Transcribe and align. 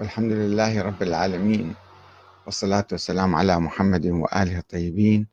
والحمد 0.00 0.32
لله 0.32 0.82
رب 0.82 1.02
العالمين 1.02 1.74
والصلاة 2.46 2.86
والسلام 2.92 3.34
على 3.34 3.60
محمد 3.60 4.06
وآله 4.06 4.58
الطيبين. 4.58 5.26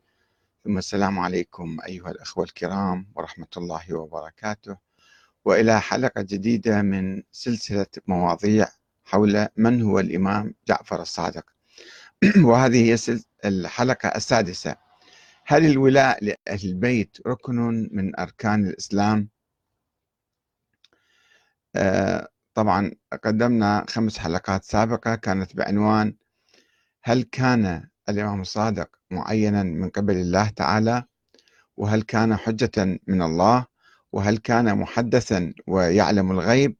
ثم 0.63 0.77
السلام 0.77 1.19
عليكم 1.19 1.77
أيها 1.87 2.11
الأخوة 2.11 2.43
الكرام 2.43 3.07
ورحمة 3.15 3.47
الله 3.57 3.93
وبركاته. 3.93 4.77
وإلى 5.45 5.81
حلقة 5.81 6.21
جديدة 6.21 6.81
من 6.81 7.23
سلسلة 7.31 7.85
مواضيع 8.07 8.67
حول 9.05 9.47
من 9.57 9.81
هو 9.81 9.99
الإمام 9.99 10.53
جعفر 10.67 11.01
الصادق. 11.01 11.45
وهذه 12.47 12.91
هي 12.91 13.19
الحلقة 13.45 14.09
السادسة. 14.09 14.75
هل 15.45 15.65
الولاء 15.65 16.23
لأهل 16.23 16.69
البيت 16.69 17.17
ركن 17.27 17.89
من 17.91 18.19
أركان 18.19 18.67
الإسلام؟ 18.67 19.29
آه 21.75 22.27
طبعا 22.57 22.91
قدمنا 23.23 23.85
خمس 23.89 24.17
حلقات 24.17 24.63
سابقة 24.63 25.15
كانت 25.15 25.55
بعنوان 25.55 26.15
هل 27.03 27.23
كان 27.23 27.87
الإمام 28.09 28.41
الصادق 28.41 28.89
معينا 29.11 29.63
من 29.63 29.89
قبل 29.89 30.15
الله 30.15 30.49
تعالى؟ 30.49 31.03
وهل 31.77 32.01
كان 32.01 32.35
حجة 32.35 32.99
من 33.07 33.21
الله؟ 33.21 33.65
وهل 34.11 34.37
كان 34.37 34.77
محدثا 34.77 35.53
ويعلم 35.67 36.31
الغيب؟ 36.31 36.75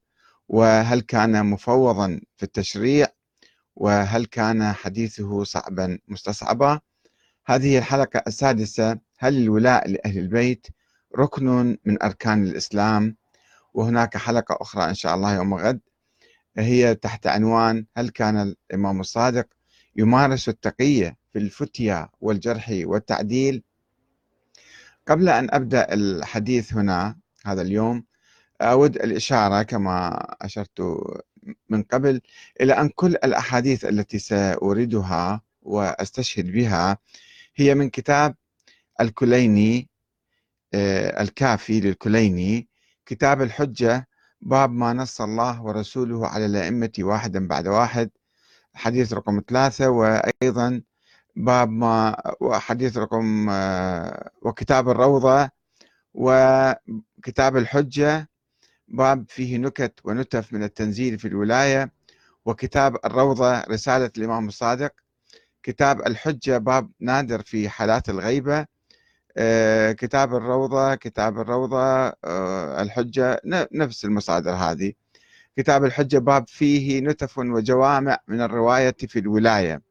وهل 0.48 1.00
كان 1.00 1.46
مفوضا 1.46 2.20
في 2.36 2.42
التشريع؟ 2.42 3.06
وهل 3.76 4.24
كان 4.26 4.72
حديثه 4.72 5.44
صعبا 5.44 5.98
مستصعبا؟ 6.08 6.80
هذه 7.46 7.78
الحلقة 7.78 8.22
السادسة 8.26 8.98
هل 9.18 9.36
الولاء 9.42 9.88
لأهل 9.90 10.18
البيت 10.18 10.66
ركن 11.18 11.76
من 11.84 12.02
أركان 12.02 12.42
الإسلام؟ 12.42 13.16
وهناك 13.78 14.16
حلقة 14.16 14.58
أخرى 14.60 14.84
إن 14.84 14.94
شاء 14.94 15.14
الله 15.14 15.34
يوم 15.34 15.54
غد. 15.54 15.80
هي 16.58 16.94
تحت 16.94 17.26
عنوان 17.26 17.86
هل 17.96 18.08
كان 18.08 18.36
الإمام 18.72 19.00
الصادق 19.00 19.46
يمارس 19.96 20.48
التقية 20.48 21.16
في 21.32 21.38
الفتية 21.38 22.08
والجرح 22.20 22.70
والتعديل؟ 22.84 23.62
قبل 25.08 25.28
أن 25.28 25.48
أبدأ 25.50 25.94
الحديث 25.94 26.72
هنا 26.74 27.16
هذا 27.46 27.62
اليوم 27.62 28.04
أود 28.60 28.96
الإشارة 28.96 29.62
كما 29.62 30.18
أشرت 30.40 30.82
من 31.68 31.82
قبل 31.82 32.20
إلى 32.60 32.72
أن 32.72 32.88
كل 32.88 33.14
الأحاديث 33.24 33.84
التي 33.84 34.18
سأوردها 34.18 35.40
وأستشهد 35.62 36.52
بها 36.52 36.98
هي 37.56 37.74
من 37.74 37.90
كتاب 37.90 38.34
الكليني 39.00 39.88
آه، 40.74 41.22
الكافي 41.22 41.80
للكليني 41.80 42.68
كتاب 43.08 43.42
الحجة 43.42 44.08
باب 44.40 44.70
ما 44.70 44.92
نص 44.92 45.20
الله 45.20 45.62
ورسوله 45.62 46.26
على 46.26 46.46
الأئمة 46.46 46.92
واحدا 46.98 47.46
بعد 47.48 47.68
واحد 47.68 48.10
حديث 48.74 49.12
رقم 49.12 49.42
ثلاثة 49.48 49.88
وأيضا 49.90 50.82
باب 51.36 51.70
ما 51.70 52.16
وحديث 52.40 52.96
رقم 52.96 53.50
آه، 53.50 54.30
وكتاب 54.42 54.88
الروضة 54.88 55.50
وكتاب 56.14 57.56
الحجة 57.56 58.28
باب 58.88 59.24
فيه 59.28 59.58
نكت 59.58 60.00
ونتف 60.04 60.52
من 60.52 60.62
التنزيل 60.62 61.18
في 61.18 61.28
الولاية 61.28 61.92
وكتاب 62.44 62.96
الروضة 63.04 63.60
رسالة 63.60 64.10
الإمام 64.18 64.48
الصادق 64.48 64.92
كتاب 65.62 66.06
الحجة 66.06 66.58
باب 66.58 66.90
نادر 67.00 67.42
في 67.42 67.68
حالات 67.68 68.08
الغيبة 68.08 68.66
كتاب 69.92 70.34
الروضة 70.34 70.94
كتاب 70.94 71.38
الروضة 71.40 71.78
آه، 72.24 72.82
الحجة 72.82 73.40
نفس 73.72 74.04
المصادر 74.04 74.50
هذه. 74.52 74.92
كتاب 75.56 75.84
الحجة 75.84 76.18
باب 76.18 76.48
فيه 76.48 77.00
نتف 77.00 77.38
وجوامع 77.38 78.18
من 78.28 78.40
الرواية 78.40 78.96
في 79.08 79.18
الولاية. 79.18 79.82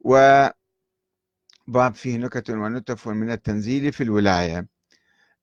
وباب 0.00 0.54
فيه 1.94 2.16
نكت 2.18 2.50
ونتف 2.50 3.08
من 3.08 3.30
التنزيل 3.30 3.92
في 3.92 4.02
الولاية. 4.02 4.66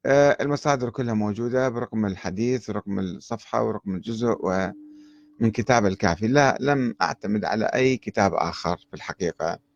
آه، 0.06 0.38
المصادر 0.42 0.90
كلها 0.90 1.14
موجودة 1.14 1.70
برقم 1.70 2.06
الحديث 2.06 2.70
ورقم 2.70 3.00
الصفحة 3.00 3.64
ورقم 3.64 3.96
الجزء 3.96 4.38
ومن 4.40 5.52
كتاب 5.52 5.86
الكافي. 5.86 6.28
لا 6.28 6.58
لم 6.60 6.96
أعتمد 7.02 7.46
على 7.46 7.66
أي 7.66 7.98
كتاب 7.98 8.34
آخر 8.34 8.78
في 8.78 8.94
الحقيقة. 8.94 9.67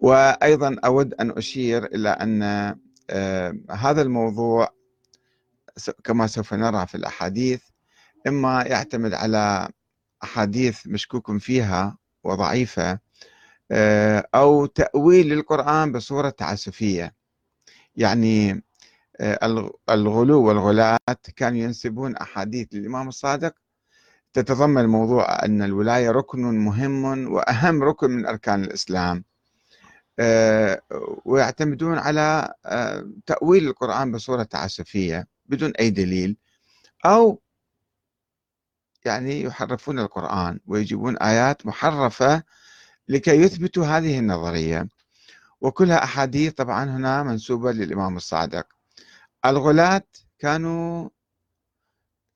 وأيضا 0.00 0.76
أود 0.84 1.14
أن 1.14 1.30
أشير 1.30 1.84
إلى 1.84 2.08
أن 2.08 2.42
آه، 3.10 3.56
هذا 3.70 4.02
الموضوع 4.02 4.68
كما 6.04 6.26
سوف 6.26 6.54
نرى 6.54 6.86
في 6.86 6.94
الأحاديث 6.94 7.62
إما 8.26 8.62
يعتمد 8.62 9.14
على 9.14 9.68
أحاديث 10.22 10.86
مشكوك 10.86 11.36
فيها 11.38 11.98
وضعيفة 12.24 12.98
آه، 13.72 14.28
أو 14.34 14.66
تأويل 14.66 15.28
للقرآن 15.28 15.92
بصورة 15.92 16.30
تعسفية. 16.30 17.14
يعني 17.96 18.62
آه، 19.20 19.68
الغلو 19.90 20.42
والغلاة 20.44 20.98
كانوا 21.36 21.58
ينسبون 21.58 22.16
أحاديث 22.16 22.68
للإمام 22.72 23.08
الصادق. 23.08 23.54
تتضمن 24.32 24.86
موضوع 24.86 25.44
أن 25.44 25.62
الولاية 25.62 26.10
ركن 26.10 26.40
مهم 26.58 27.32
وأهم 27.32 27.82
ركن 27.82 28.10
من 28.10 28.26
أركان 28.26 28.64
الإسلام. 28.64 29.24
ويعتمدون 31.24 31.98
على 31.98 32.54
آه، 32.66 33.10
تأويل 33.26 33.68
القرآن 33.68 34.12
بصورة 34.12 34.42
تعسفية 34.42 35.26
بدون 35.46 35.70
أي 35.70 35.90
دليل 35.90 36.36
أو 37.04 37.40
يعني 39.04 39.42
يحرفون 39.42 39.98
القرآن 39.98 40.60
ويجيبون 40.66 41.16
آيات 41.16 41.66
محرفة 41.66 42.42
لكي 43.08 43.30
يثبتوا 43.30 43.86
هذه 43.86 44.18
النظرية. 44.18 44.88
وكلها 45.60 46.04
أحاديث 46.04 46.52
طبعا 46.52 46.84
هنا 46.84 47.22
منسوبة 47.22 47.72
للإمام 47.72 48.16
الصادق. 48.16 48.66
الغلاة 49.46 50.02
كانوا 50.38 51.08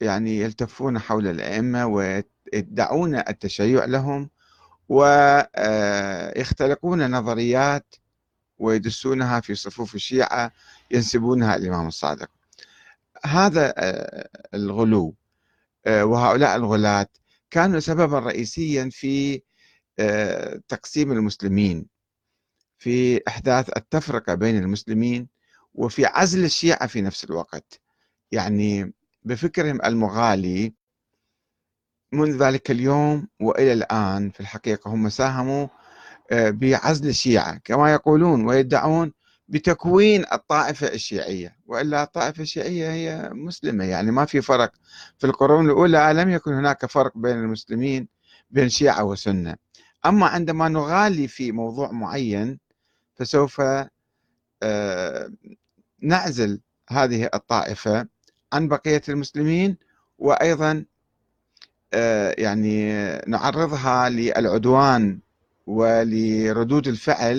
يعني 0.01 0.41
يلتفون 0.41 0.99
حول 0.99 1.27
الأئمة 1.27 1.87
ويدعون 1.87 3.15
التشيع 3.16 3.84
لهم 3.84 4.31
ويختلقون 4.89 6.41
نظريات 7.11 7.95
ويدسونها 8.59 9.41
في 9.41 9.55
صفوف 9.55 9.95
الشيعة 9.95 10.53
ينسبونها 10.91 11.56
الإمام 11.56 11.87
الصادق. 11.87 12.31
هذا 13.25 13.75
آه، 13.77 14.28
الغلو 14.55 15.15
آه، 15.87 16.05
وهؤلاء 16.05 16.56
الغلاة 16.56 17.06
كانوا 17.50 17.81
سببا 17.81 18.19
رئيسيا 18.19 18.89
في 18.93 19.43
آه، 19.99 20.61
تقسيم 20.69 21.12
المسلمين 21.12 21.87
في 22.78 23.21
إحداث 23.28 23.71
التفرقة 23.77 24.34
بين 24.34 24.56
المسلمين 24.59 25.28
وفي 25.75 26.06
عزل 26.06 26.45
الشيعة 26.45 26.87
في 26.87 27.03
نفس 27.03 27.25
الوقت. 27.25 27.81
يعني 28.33 28.93
بفكرهم 29.25 29.83
المغالي 29.84 30.75
منذ 32.15 32.43
ذلك 32.45 32.71
اليوم 32.71 33.29
وإلى 33.41 33.73
الآن 33.73 34.31
في 34.31 34.41
الحقيقة 34.41 34.91
هم 34.91 35.09
ساهموا 35.09 35.67
آه، 36.31 36.51
بعزل 36.51 37.09
الشيعة 37.09 37.59
كما 37.65 37.93
يقولون 37.93 38.47
ويدعون 38.47 39.13
بتكوين 39.49 40.25
الطائفة 40.33 40.87
الشيعية. 40.87 41.57
وإلا 41.67 42.03
الطائفة 42.03 42.43
الشيعية 42.43 42.91
هي 42.93 43.31
مسلمة 43.33 43.85
يعني 43.85 44.11
ما 44.11 44.25
في 44.25 44.43
فرق. 44.43 44.73
في 45.19 45.27
القرون 45.27 45.67
الأولى 45.67 46.13
لم 46.17 46.31
يكن 46.31 46.53
هناك 46.53 46.87
فرق 46.87 47.13
بين 47.19 47.37
المسلمين 47.37 48.09
بين 48.51 48.69
شيعة 48.69 49.05
وسنة. 49.05 49.57
أما 50.07 50.27
عندما 50.27 50.69
نغالي 50.69 51.29
في 51.29 51.53
موضوع 51.53 51.91
معين 51.93 52.59
فسوف 53.17 53.63
آه، 54.63 55.31
نعزل 56.03 56.61
هذه 56.91 57.31
الطائفة 57.35 58.07
عن 58.53 58.69
بقية 58.69 59.03
المسلمين 59.09 59.77
وأيضا 60.19 60.85
يعني 62.38 62.93
نعرضها 63.27 64.09
للعدوان 64.09 65.19
ولردود 65.66 66.89
الفعل 66.89 67.33